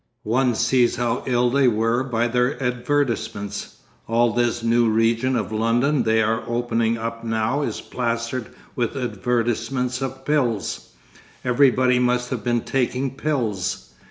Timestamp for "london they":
5.51-6.23